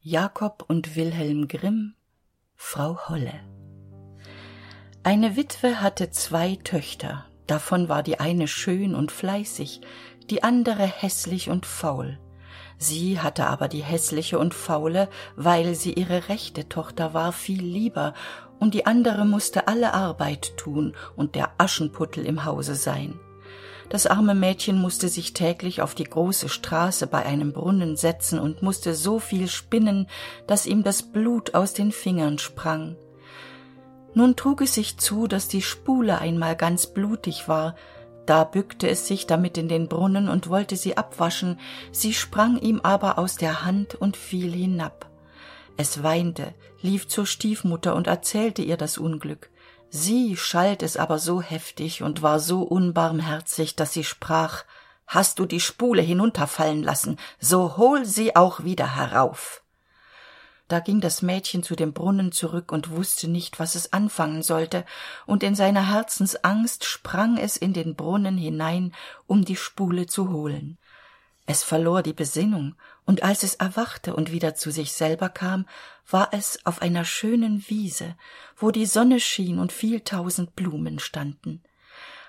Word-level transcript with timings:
Jakob 0.00 0.64
und 0.68 0.94
Wilhelm 0.94 1.48
Grimm 1.48 1.96
Frau 2.54 3.08
Holle 3.08 3.34
Eine 5.02 5.34
Witwe 5.34 5.80
hatte 5.80 6.10
zwei 6.10 6.54
Töchter, 6.62 7.26
davon 7.48 7.88
war 7.88 8.04
die 8.04 8.20
eine 8.20 8.46
schön 8.46 8.94
und 8.94 9.10
fleißig, 9.10 9.80
die 10.30 10.44
andere 10.44 10.86
hässlich 10.86 11.50
und 11.50 11.66
faul. 11.66 12.20
Sie 12.78 13.18
hatte 13.18 13.48
aber 13.48 13.66
die 13.66 13.82
häßliche 13.82 14.38
und 14.38 14.54
faule, 14.54 15.08
weil 15.34 15.74
sie 15.74 15.94
ihre 15.94 16.28
rechte 16.28 16.68
Tochter 16.68 17.12
war, 17.12 17.32
viel 17.32 17.64
lieber, 17.64 18.14
und 18.60 18.74
die 18.74 18.86
andere 18.86 19.24
musste 19.24 19.66
alle 19.66 19.94
Arbeit 19.94 20.56
tun 20.56 20.94
und 21.16 21.34
der 21.34 21.50
Aschenputtel 21.58 22.24
im 22.24 22.44
Hause 22.44 22.76
sein. 22.76 23.18
Das 23.88 24.06
arme 24.06 24.34
Mädchen 24.34 24.78
musste 24.78 25.08
sich 25.08 25.32
täglich 25.32 25.80
auf 25.80 25.94
die 25.94 26.04
große 26.04 26.48
Straße 26.48 27.06
bei 27.06 27.24
einem 27.24 27.52
Brunnen 27.52 27.96
setzen 27.96 28.38
und 28.38 28.62
musste 28.62 28.94
so 28.94 29.18
viel 29.18 29.48
spinnen, 29.48 30.08
dass 30.46 30.66
ihm 30.66 30.82
das 30.82 31.02
Blut 31.02 31.54
aus 31.54 31.72
den 31.72 31.90
Fingern 31.90 32.38
sprang. 32.38 32.96
Nun 34.14 34.36
trug 34.36 34.62
es 34.62 34.74
sich 34.74 34.98
zu, 34.98 35.26
dass 35.26 35.48
die 35.48 35.62
Spule 35.62 36.18
einmal 36.18 36.56
ganz 36.56 36.86
blutig 36.86 37.48
war, 37.48 37.76
da 38.26 38.44
bückte 38.44 38.90
es 38.90 39.06
sich 39.06 39.26
damit 39.26 39.56
in 39.56 39.68
den 39.68 39.88
Brunnen 39.88 40.28
und 40.28 40.50
wollte 40.50 40.76
sie 40.76 40.98
abwaschen, 40.98 41.58
sie 41.92 42.12
sprang 42.12 42.58
ihm 42.58 42.80
aber 42.82 43.18
aus 43.18 43.36
der 43.36 43.64
Hand 43.64 43.94
und 43.94 44.18
fiel 44.18 44.52
hinab. 44.52 45.08
Es 45.78 46.02
weinte, 46.02 46.52
lief 46.82 47.08
zur 47.08 47.24
Stiefmutter 47.24 47.96
und 47.96 48.06
erzählte 48.06 48.60
ihr 48.60 48.76
das 48.76 48.98
Unglück. 48.98 49.48
Sie 49.90 50.36
schalt 50.36 50.82
es 50.82 50.96
aber 50.96 51.18
so 51.18 51.40
heftig 51.40 52.02
und 52.02 52.22
war 52.22 52.40
so 52.40 52.62
unbarmherzig, 52.62 53.76
dass 53.76 53.92
sie 53.92 54.04
sprach 54.04 54.64
Hast 55.06 55.38
du 55.38 55.46
die 55.46 55.60
Spule 55.60 56.02
hinunterfallen 56.02 56.82
lassen, 56.82 57.16
so 57.40 57.78
hol 57.78 58.04
sie 58.04 58.36
auch 58.36 58.64
wieder 58.64 58.96
herauf. 58.96 59.62
Da 60.68 60.80
ging 60.80 61.00
das 61.00 61.22
Mädchen 61.22 61.62
zu 61.62 61.76
dem 61.76 61.94
Brunnen 61.94 62.30
zurück 62.30 62.72
und 62.72 62.90
wusste 62.90 63.26
nicht, 63.26 63.58
was 63.58 63.74
es 63.74 63.94
anfangen 63.94 64.42
sollte, 64.42 64.84
und 65.24 65.42
in 65.42 65.54
seiner 65.54 65.90
Herzensangst 65.90 66.84
sprang 66.84 67.38
es 67.38 67.56
in 67.56 67.72
den 67.72 67.94
Brunnen 67.96 68.36
hinein, 68.36 68.92
um 69.26 69.46
die 69.46 69.56
Spule 69.56 70.06
zu 70.06 70.28
holen. 70.28 70.76
Es 71.46 71.64
verlor 71.64 72.02
die 72.02 72.12
Besinnung, 72.12 72.74
und 73.06 73.22
als 73.22 73.42
es 73.42 73.54
erwachte 73.54 74.14
und 74.14 74.30
wieder 74.30 74.54
zu 74.54 74.70
sich 74.70 74.92
selber 74.92 75.30
kam, 75.30 75.64
war 76.10 76.30
es 76.32 76.64
auf 76.64 76.82
einer 76.82 77.04
schönen 77.04 77.64
Wiese, 77.68 78.16
wo 78.56 78.70
die 78.70 78.86
Sonne 78.86 79.20
schien 79.20 79.58
und 79.58 79.72
viel 79.72 80.00
tausend 80.00 80.56
Blumen 80.56 80.98
standen. 80.98 81.62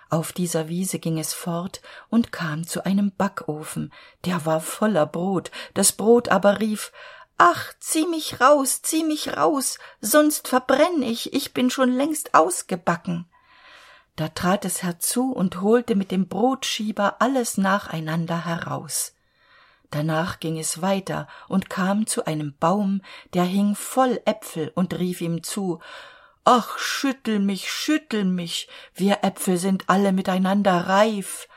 Auf 0.10 0.34
dieser 0.34 0.68
Wiese 0.68 1.00
ging 1.00 1.20
es 1.20 1.34
fort 1.34 1.82
und 2.10 2.32
kam 2.32 2.66
zu 2.66 2.84
einem 2.84 3.12
Backofen, 3.12 3.94
der 4.26 4.46
war 4.46 4.60
voller 4.60 5.06
Brot, 5.06 5.52
das 5.76 5.92
Brot 5.92 6.30
aber 6.30 6.60
rief 6.60 6.92
Ach, 7.38 7.74
zieh 7.80 8.06
mich 8.06 8.42
raus, 8.42 8.82
zieh 8.82 9.06
mich 9.06 9.38
raus, 9.38 9.80
sonst 10.02 10.50
verbrenn 10.50 11.02
ich, 11.02 11.32
ich 11.34 11.54
bin 11.54 11.70
schon 11.70 11.90
längst 11.90 12.34
ausgebacken. 12.34 13.30
Da 14.18 14.28
trat 14.28 14.66
es 14.66 14.84
herzu 14.84 15.32
und 15.32 15.62
holte 15.62 15.96
mit 15.96 16.12
dem 16.12 16.28
Brotschieber 16.28 17.22
alles 17.22 17.58
nacheinander 17.58 18.44
heraus. 18.46 19.14
Danach 19.92 20.40
ging 20.40 20.60
es 20.60 20.82
weiter 20.82 21.28
und 21.48 21.70
kam 21.70 22.06
zu 22.06 22.26
einem 22.26 22.54
Baum, 22.60 23.02
der 23.34 23.44
hing 23.44 23.76
voll 23.76 24.22
Äpfel 24.26 24.72
und 24.76 24.98
rief 25.00 25.22
ihm 25.22 25.42
zu 25.44 25.80
Ach, 26.46 26.78
schüttel 26.78 27.40
mich, 27.40 27.72
schüttel 27.72 28.26
mich, 28.26 28.68
wir 28.96 29.24
Äpfel 29.24 29.58
sind 29.58 29.84
alle 29.88 30.12
miteinander 30.12 30.88
reif. 30.88 31.48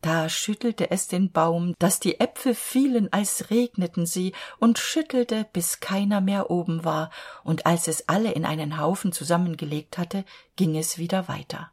Da 0.00 0.28
schüttelte 0.28 0.90
es 0.90 1.08
den 1.08 1.32
Baum, 1.32 1.74
dass 1.78 1.98
die 1.98 2.20
Äpfel 2.20 2.54
fielen, 2.54 3.12
als 3.12 3.50
regneten 3.50 4.06
sie, 4.06 4.32
und 4.58 4.78
schüttelte, 4.78 5.46
bis 5.52 5.80
keiner 5.80 6.20
mehr 6.20 6.50
oben 6.50 6.84
war, 6.84 7.10
und 7.42 7.66
als 7.66 7.88
es 7.88 8.08
alle 8.08 8.30
in 8.32 8.44
einen 8.44 8.78
Haufen 8.78 9.10
zusammengelegt 9.10 9.98
hatte, 9.98 10.24
ging 10.54 10.76
es 10.76 10.98
wieder 10.98 11.26
weiter. 11.28 11.72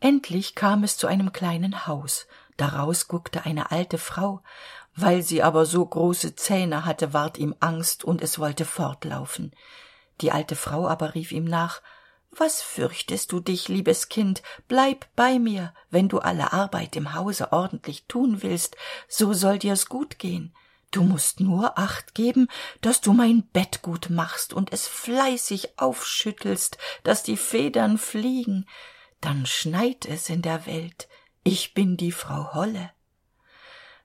Endlich 0.00 0.54
kam 0.56 0.82
es 0.82 0.96
zu 0.96 1.06
einem 1.06 1.32
kleinen 1.32 1.86
Haus, 1.86 2.26
daraus 2.56 3.08
guckte 3.08 3.44
eine 3.44 3.70
alte 3.70 3.98
Frau, 3.98 4.42
weil 4.96 5.22
sie 5.22 5.42
aber 5.42 5.66
so 5.66 5.84
große 5.84 6.36
Zähne 6.36 6.84
hatte, 6.84 7.12
ward 7.12 7.38
ihm 7.38 7.54
Angst, 7.60 8.04
und 8.04 8.22
es 8.22 8.38
wollte 8.38 8.64
fortlaufen. 8.64 9.52
Die 10.20 10.30
alte 10.30 10.56
Frau 10.56 10.86
aber 10.88 11.14
rief 11.14 11.32
ihm 11.32 11.44
nach 11.44 11.82
was 12.38 12.62
fürchtest 12.62 13.32
du 13.32 13.40
dich, 13.40 13.68
liebes 13.68 14.08
Kind, 14.08 14.42
bleib 14.66 15.06
bei 15.14 15.38
mir, 15.38 15.72
wenn 15.90 16.08
du 16.08 16.18
alle 16.18 16.52
Arbeit 16.52 16.96
im 16.96 17.14
Hause 17.14 17.52
ordentlich 17.52 18.06
tun 18.06 18.42
willst, 18.42 18.76
so 19.08 19.32
soll 19.32 19.58
dir's 19.58 19.86
gut 19.86 20.18
gehen. 20.18 20.54
Du 20.90 21.02
musst 21.02 21.40
nur 21.40 21.78
acht 21.78 22.14
geben, 22.14 22.48
dass 22.80 23.00
du 23.00 23.12
mein 23.12 23.42
Bett 23.52 23.82
gut 23.82 24.10
machst 24.10 24.52
und 24.52 24.72
es 24.72 24.86
fleißig 24.86 25.78
aufschüttelst, 25.78 26.78
dass 27.02 27.22
die 27.22 27.36
Federn 27.36 27.98
fliegen, 27.98 28.66
dann 29.20 29.46
schneit 29.46 30.06
es 30.06 30.28
in 30.28 30.42
der 30.42 30.66
Welt. 30.66 31.08
Ich 31.46 31.74
bin 31.74 31.98
die 31.98 32.10
Frau 32.10 32.54
Holle. 32.54 32.90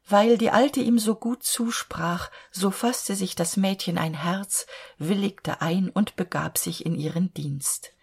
Weil 0.06 0.38
die 0.38 0.52
Alte 0.52 0.82
ihm 0.82 1.00
so 1.00 1.16
gut 1.16 1.42
zusprach, 1.42 2.30
so 2.52 2.70
fasste 2.70 3.16
sich 3.16 3.34
das 3.34 3.56
Mädchen 3.56 3.98
ein 3.98 4.14
Herz, 4.14 4.68
willigte 4.98 5.62
ein 5.62 5.90
und 5.90 6.18
begab 6.18 6.58
sich 6.58 6.86
in 6.86 6.96
ihren 6.96 7.34
Dienst. 7.34 7.94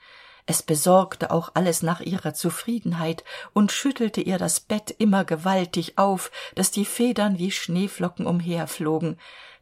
Es 0.47 0.63
besorgte 0.63 1.31
auch 1.31 1.51
alles 1.53 1.83
nach 1.83 2.01
ihrer 2.01 2.33
zufriedenheit 2.33 3.25
und 3.53 3.73
schüttelte 3.73 4.23
ihr 4.23 4.39
das 4.39 4.61
bett 4.61 4.91
immer 4.91 5.27
gewaltig 5.27 5.99
auf 5.99 6.31
dass 6.55 6.71
die 6.71 6.87
federn 6.87 7.37
wie 7.39 7.51
schneeflocken 7.51 8.27
umherflogen. 8.27 9.21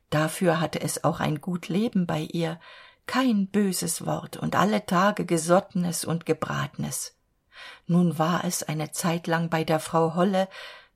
Dafür 0.09 0.61
hatte 0.61 0.81
es 0.81 1.03
auch 1.03 1.19
ein 1.19 1.41
gut 1.41 1.67
leben 1.67 2.07
bei 2.07 2.21
ihr. 2.21 2.61
Kein 3.07 3.49
böses 3.49 4.07
wort 4.07 4.37
und 4.37 4.55
alle 4.55 4.87
tage 4.87 5.27
gesottenes 5.27 6.05
und 6.05 6.27
gebratenes 6.27 7.17
nun 7.87 8.19
war 8.19 8.45
es 8.45 8.63
eine 8.63 8.93
zeitlang 8.93 9.51
bei 9.51 9.65
der 9.65 9.81
frau 9.81 10.15
holle 10.15 10.49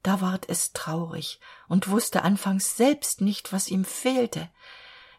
da 0.03 0.21
ward 0.21 0.49
es 0.49 0.73
traurig 0.73 1.41
und 1.69 1.89
wusste 1.89 2.23
anfangs 2.23 2.77
selbst 2.77 3.21
nicht 3.21 3.53
was 3.53 3.69
ihm 3.69 3.85
fehlte. 3.85 4.49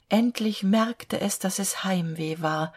Endlich 0.07 0.63
merkte 0.63 1.19
es 1.21 1.39
dass 1.39 1.59
es 1.59 1.83
heimweh 1.83 2.37
war. 2.39 2.73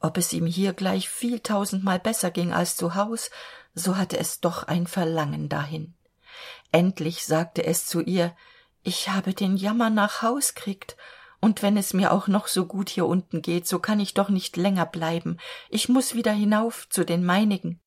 Ob 0.00 0.16
es 0.16 0.32
ihm 0.32 0.46
hier 0.46 0.72
gleich 0.72 1.08
viel 1.08 1.40
tausendmal 1.40 2.00
besser 2.00 2.30
ging 2.30 2.52
als 2.52 2.76
zu 2.76 2.94
haus 2.94 3.30
so 3.74 3.96
hatte 3.96 4.18
es 4.18 4.40
doch 4.40 4.64
ein 4.64 4.86
verlangen 4.86 5.48
dahin. 5.48 5.94
Endlich 6.72 7.24
sagte 7.24 7.64
es 7.64 7.86
zu 7.86 8.00
ihr 8.00 8.34
ich 8.82 9.10
habe 9.10 9.32
den 9.32 9.56
jammer 9.56 9.90
nach 9.90 10.22
haus 10.22 10.54
kriegt 10.54 10.96
und 11.40 11.62
wenn 11.62 11.76
es 11.76 11.92
mir 11.92 12.12
auch 12.12 12.28
noch 12.28 12.48
so 12.48 12.66
gut 12.66 12.88
hier 12.88 13.06
unten 13.06 13.42
geht 13.42 13.68
so 13.68 13.78
kann 13.78 14.00
ich 14.00 14.14
doch 14.14 14.30
nicht 14.30 14.56
länger 14.56 14.86
bleiben. 14.86 15.36
Ich 15.68 15.88
muss 15.88 16.14
wieder 16.14 16.32
hinauf 16.32 16.88
zu 16.88 17.04
den 17.04 17.24
meinigen 17.24 17.81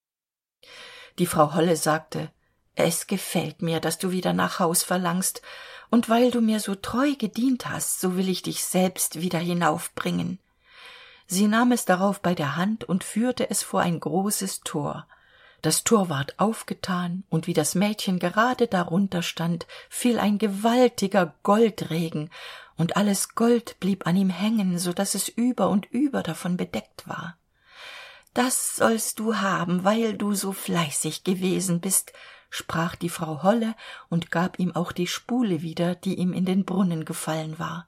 die 1.19 1.25
frau 1.25 1.53
holle 1.53 1.75
sagte 1.75 2.29
es 2.75 3.07
gefällt 3.07 3.61
mir 3.61 3.79
dass 3.79 3.97
du 3.97 4.11
wieder 4.11 4.33
nach 4.33 4.59
haus 4.59 4.83
verlangst 4.83 5.41
und 5.89 6.09
weil 6.09 6.31
du 6.31 6.41
mir 6.41 6.59
so 6.59 6.75
treu 6.75 7.15
gedient 7.15 7.69
hast 7.69 8.01
so 8.01 8.17
will 8.17 8.29
ich 8.29 8.41
dich 8.41 8.65
selbst 8.65 9.21
wieder 9.21 9.39
hinaufbringen. 9.39 10.39
Sie 11.27 11.47
nahm 11.47 11.71
es 11.71 11.85
darauf 11.85 12.21
bei 12.21 12.35
der 12.35 12.55
hand 12.55 12.83
und 12.83 13.03
führte 13.03 13.49
es 13.49 13.63
vor 13.63 13.81
ein 13.81 13.99
großes 13.99 14.61
tor. 14.61 15.07
Das 15.61 15.83
tor 15.83 16.09
ward 16.09 16.37
aufgetan 16.37 17.23
und 17.29 17.47
wie 17.47 17.53
das 17.53 17.73
mädchen 17.73 18.19
gerade 18.19 18.67
darunter 18.67 19.23
stand 19.23 19.65
fiel 19.89 20.19
ein 20.19 20.37
gewaltiger 20.37 21.33
goldregen 21.41 22.29
und 22.77 22.97
alles 22.97 23.33
gold 23.33 23.79
blieb 23.79 24.05
an 24.05 24.15
ihm 24.17 24.29
hängen 24.29 24.77
so 24.77 24.93
dass 24.93 25.15
es 25.15 25.27
über 25.27 25.69
und 25.69 25.87
über 25.87 26.21
davon 26.21 26.57
bedeckt 26.57 27.07
war 27.07 27.37
das 28.35 28.75
sollst 28.75 29.17
du 29.17 29.37
haben 29.37 29.83
weil 29.83 30.15
du 30.15 30.35
so 30.35 30.51
fleißig 30.51 31.23
gewesen 31.23 31.81
bist 31.81 32.13
sprach 32.51 32.95
die 32.95 33.09
frau 33.09 33.41
holle 33.43 33.75
und 34.09 34.29
gab 34.29 34.59
ihm 34.59 34.75
auch 34.75 34.91
die 34.91 35.07
spule 35.07 35.61
wieder 35.61 35.95
die 35.95 36.15
ihm 36.15 36.31
in 36.31 36.45
den 36.45 36.63
brunnen 36.63 37.03
gefallen 37.03 37.57
war. 37.57 37.87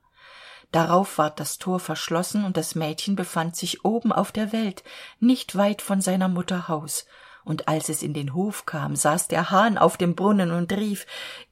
Darauf 0.71 1.17
ward 1.17 1.39
das 1.39 1.57
tor 1.57 1.79
verschlossen 1.79 2.43
und 2.43 2.57
das 2.57 2.75
mädchen 2.75 3.15
befand 3.15 3.55
sich 3.55 3.85
oben 3.85 4.11
auf 4.11 4.31
der 4.31 4.51
welt 4.51 4.83
nicht 5.19 5.55
weit 5.55 5.81
von 5.81 6.01
seiner 6.01 6.27
mutter 6.27 6.67
haus. 6.67 7.05
Und 7.45 7.69
als 7.69 7.87
es 7.87 8.03
in 8.03 8.13
den 8.13 8.33
hof 8.33 8.65
kam 8.65 8.97
saß 8.97 9.29
der 9.29 9.51
hahn 9.51 9.77
auf 9.77 9.95
dem 9.95 10.15
brunnen 10.15 10.51
und 10.51 10.73
rief 10.73 11.05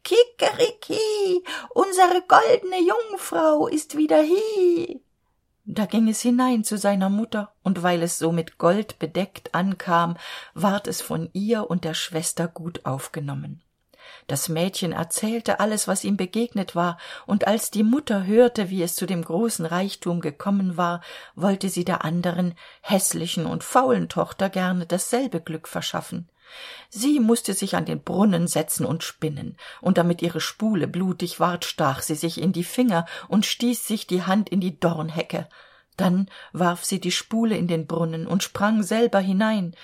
kikeriki 0.03 1.43
unsere 1.69 2.21
goldene 2.27 2.81
jungfrau 2.85 3.67
ist 3.67 3.95
wieder 3.95 4.21
hie 4.21 5.04
da 5.65 5.85
ging 5.85 6.07
es 6.07 6.21
hinein 6.21 6.63
zu 6.63 6.77
seiner 6.77 7.09
mutter 7.09 7.51
und 7.63 7.81
weil 7.81 8.03
es 8.03 8.19
so 8.19 8.31
mit 8.31 8.57
gold 8.57 8.99
bedeckt 8.99 9.55
ankam 9.55 10.15
ward 10.53 10.87
es 10.87 11.01
von 11.01 11.29
ihr 11.33 11.69
und 11.69 11.83
der 11.83 11.95
schwester 11.95 12.47
gut 12.47 12.85
aufgenommen. 12.85 13.63
Das 14.27 14.49
mädchen 14.49 14.91
erzählte 14.91 15.59
alles 15.59 15.87
was 15.87 16.03
ihm 16.03 16.17
begegnet 16.17 16.75
war 16.75 16.99
und 17.25 17.47
als 17.47 17.71
die 17.71 17.81
mutter 17.81 18.25
hörte 18.25 18.69
wie 18.69 18.83
es 18.83 18.95
zu 18.95 19.07
dem 19.07 19.23
großen 19.23 19.65
reichtum 19.65 20.21
gekommen 20.21 20.77
war 20.77 21.01
wollte 21.33 21.69
sie 21.69 21.85
der 21.85 22.05
anderen 22.05 22.53
häßlichen 22.81 23.47
und 23.47 23.63
faulen 23.63 24.07
tochter 24.07 24.49
gerne 24.49 24.85
dasselbe 24.85 25.41
glück 25.41 25.67
verschaffen 25.67 26.29
sie 26.89 27.19
musste 27.19 27.53
sich 27.53 27.75
an 27.75 27.85
den 27.85 28.01
brunnen 28.01 28.47
setzen 28.47 28.85
und 28.85 29.03
spinnen 29.03 29.57
und 29.81 29.97
damit 29.97 30.21
ihre 30.21 30.41
spule 30.41 30.87
blutig 30.87 31.39
ward 31.39 31.65
stach 31.65 32.01
sie 32.01 32.15
sich 32.15 32.41
in 32.41 32.53
die 32.53 32.63
finger 32.63 33.05
und 33.27 33.45
stieß 33.45 33.87
sich 33.87 34.07
die 34.07 34.23
hand 34.23 34.49
in 34.49 34.61
die 34.61 34.79
dornhecke. 34.79 35.47
Dann 35.97 36.29
warf 36.51 36.83
sie 36.83 36.99
die 36.99 37.11
spule 37.11 37.57
in 37.57 37.67
den 37.67 37.87
brunnen 37.87 38.27
und 38.27 38.43
sprang 38.43 38.83
selber 38.83 39.19
hinein. 39.19 39.75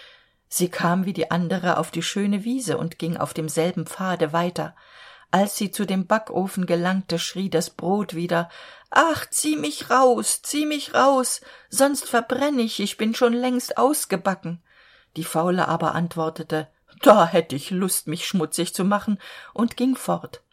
Sie 0.50 0.70
kam 0.70 1.06
wie 1.06 1.14
die 1.14 1.32
andere 1.32 1.78
auf 1.78 1.92
die 1.92 2.04
schöne 2.04 2.44
wiese 2.44 2.78
und 2.78 3.00
ging 3.00 3.16
auf 3.18 3.34
demselben 3.34 3.86
pfade 3.86 4.34
weiter. 4.34 4.76
Als 5.32 5.56
sie 5.56 5.72
zu 5.72 5.86
dem 5.86 6.08
backofen 6.08 6.66
gelangte 6.66 7.18
schrie 7.18 7.50
das 7.50 7.70
brot 7.70 8.14
wieder 8.14 8.50
ach 8.90 9.26
zieh 9.30 9.56
mich 9.56 9.90
raus 9.90 10.42
zieh 10.44 10.66
mich 10.66 10.94
raus 10.94 11.40
sonst 11.70 12.10
verbrenn 12.10 12.60
ich 12.60 12.82
ich 12.82 12.98
bin 12.98 13.16
schon 13.16 13.32
längst 13.32 13.78
ausgebacken 13.78 14.62
die 15.16 15.24
faule 15.24 15.68
aber 15.68 15.96
antwortete 15.96 16.68
da 17.02 17.28
hätt 17.28 17.54
ich 17.54 17.72
lust 17.72 18.08
mich 18.08 18.28
schmutzig 18.28 18.74
zu 18.74 18.84
machen 18.84 19.20
und 19.54 19.78
ging 19.78 19.96
fort. 19.96 20.44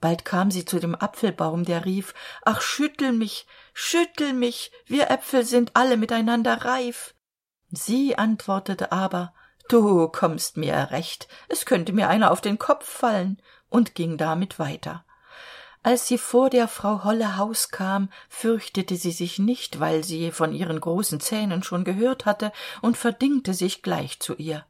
Bald 0.00 0.24
kam 0.24 0.50
sie 0.50 0.64
zu 0.64 0.78
dem 0.78 0.94
apfelbaum 0.94 1.64
der 1.64 1.84
rief 1.84 2.14
ach 2.44 2.62
schüttel 2.62 3.12
mich 3.12 3.46
schüttel 3.74 4.32
mich 4.32 4.72
wir 4.86 5.10
äpfel 5.10 5.44
sind 5.44 5.72
alle 5.74 5.96
miteinander 5.96 6.64
reif. 6.64 7.14
Sie 7.70 8.16
antwortete 8.16 8.92
aber 8.92 9.34
du 9.68 10.08
kommst 10.08 10.56
mir 10.56 10.88
recht 10.90 11.28
es 11.48 11.66
könnte 11.66 11.92
mir 11.92 12.08
einer 12.08 12.30
auf 12.30 12.40
den 12.40 12.58
kopf 12.58 12.88
fallen 12.88 13.40
und 13.68 13.94
ging 13.94 14.16
damit 14.16 14.58
weiter 14.58 15.04
als 15.82 16.06
sie 16.06 16.18
vor 16.18 16.50
der 16.50 16.68
frau 16.68 17.04
holle 17.04 17.36
haus 17.36 17.70
kam 17.70 18.10
fürchtete 18.28 18.96
sie 18.96 19.12
sich 19.12 19.38
nicht 19.38 19.80
weil 19.80 20.04
sie 20.04 20.30
von 20.30 20.52
ihren 20.52 20.80
großen 20.80 21.20
zähnen 21.20 21.62
schon 21.62 21.84
gehört 21.84 22.26
hatte 22.26 22.52
und 22.82 22.98
verdingte 22.98 23.54
sich 23.54 23.82
gleich 23.82 24.20
zu 24.20 24.34
ihr. 24.34 24.66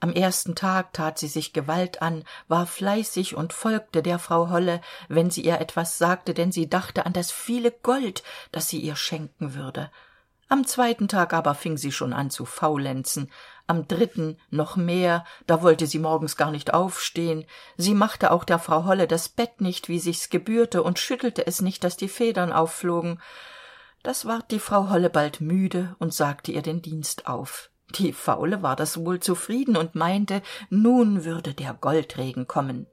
Am 0.00 0.12
ersten 0.12 0.54
tag 0.54 0.92
tat 0.92 1.18
sie 1.18 1.26
sich 1.26 1.52
gewalt 1.52 2.00
an 2.02 2.24
war 2.46 2.66
fleißig 2.66 3.34
und 3.34 3.52
folgte 3.52 4.02
der 4.02 4.18
frau 4.18 4.48
holle 4.48 4.80
wenn 5.08 5.30
sie 5.30 5.42
ihr 5.42 5.60
etwas 5.60 5.98
sagte 5.98 6.34
denn 6.34 6.52
sie 6.52 6.68
dachte 6.70 7.04
an 7.04 7.12
das 7.12 7.30
viele 7.30 7.70
gold 7.70 8.22
das 8.52 8.68
sie 8.68 8.80
ihr 8.80 8.96
schenken 8.96 9.54
würde. 9.54 9.90
Am 10.48 10.66
zweiten 10.66 11.08
tag 11.08 11.34
aber 11.34 11.54
fing 11.54 11.76
sie 11.76 11.92
schon 11.92 12.14
an 12.14 12.30
zu 12.30 12.46
faulenzen 12.46 13.30
am 13.68 13.86
dritten 13.86 14.36
noch 14.50 14.76
mehr. 14.76 15.24
Da 15.46 15.62
wollte 15.62 15.86
sie 15.86 15.98
morgens 15.98 16.36
gar 16.36 16.50
nicht 16.50 16.74
aufstehen. 16.74 17.44
Sie 17.76 17.94
machte 17.94 18.32
auch 18.32 18.44
der 18.44 18.58
frau 18.58 18.84
holle 18.84 19.06
das 19.06 19.28
bett 19.28 19.60
nicht 19.60 19.88
wie 19.88 19.98
sich's 19.98 20.30
gebührte 20.30 20.82
und 20.82 20.98
schüttelte 20.98 21.46
es 21.46 21.60
nicht 21.60 21.84
dass 21.84 21.96
die 21.96 22.08
federn 22.08 22.52
aufflogen. 22.52 23.20
Das 24.02 24.26
ward 24.26 24.50
die 24.50 24.58
frau 24.58 24.90
holle 24.90 25.10
bald 25.10 25.40
müde 25.40 25.96
und 25.98 26.14
sagte 26.14 26.52
ihr 26.52 26.62
den 26.62 26.82
dienst 26.82 27.26
auf. 27.26 27.70
Die 27.94 28.12
faule 28.12 28.62
war 28.62 28.76
das 28.76 29.04
wohl 29.04 29.20
zufrieden 29.20 29.76
und 29.76 29.94
meinte 29.94 30.42
nun 30.70 31.24
würde 31.24 31.54
der 31.54 31.74
goldregen 31.74 32.46
kommen. 32.46 32.86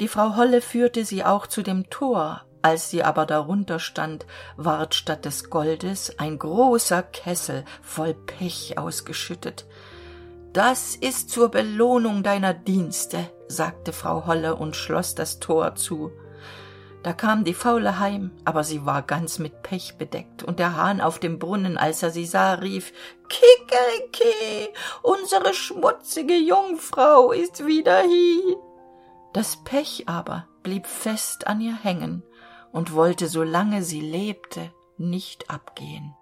Die 0.00 0.08
frau 0.08 0.36
holle 0.36 0.60
führte 0.60 1.04
sie 1.04 1.24
auch 1.24 1.46
zu 1.46 1.62
dem 1.62 1.88
tor 1.90 2.44
als 2.64 2.88
sie 2.88 3.04
aber 3.04 3.26
darunter 3.26 3.78
stand 3.78 4.24
ward 4.56 4.94
statt 4.94 5.26
des 5.26 5.50
goldes 5.50 6.18
ein 6.18 6.38
großer 6.38 7.02
kessel 7.02 7.64
voll 7.82 8.14
pech 8.14 8.78
ausgeschüttet. 8.78 9.66
Das 10.54 10.96
ist 10.96 11.28
zur 11.28 11.50
belohnung 11.50 12.22
deiner 12.22 12.54
dienste 12.54 13.28
sagte 13.48 13.92
frau 13.92 14.26
holle 14.26 14.56
und 14.56 14.76
schloss 14.76 15.14
das 15.14 15.40
tor 15.40 15.74
zu. 15.74 16.10
Da 17.02 17.12
kam 17.12 17.44
die 17.44 17.52
faule 17.52 17.98
heim 17.98 18.30
aber 18.46 18.64
sie 18.64 18.86
war 18.86 19.02
ganz 19.02 19.38
mit 19.38 19.62
pech 19.62 19.98
bedeckt 19.98 20.42
und 20.42 20.58
der 20.58 20.74
hahn 20.74 21.02
auf 21.02 21.18
dem 21.18 21.38
brunnen 21.38 21.76
als 21.76 22.02
er 22.02 22.10
sie 22.10 22.24
sah 22.24 22.54
rief 22.54 22.94
kikeriki 23.28 24.72
unsere 25.02 25.52
schmutzige 25.52 26.34
jungfrau 26.34 27.30
ist 27.32 27.66
wieder 27.66 28.00
hie 28.00 28.56
das 29.34 29.62
pech 29.64 30.04
aber 30.06 30.48
blieb 30.62 30.86
fest 30.86 31.46
an 31.46 31.60
ihr 31.60 31.76
hängen 31.76 32.22
und 32.74 32.92
wollte 32.92 33.28
solange 33.28 33.82
sie 33.82 34.00
lebte 34.00 34.70
nicht 34.98 35.48
abgehen 35.48 36.14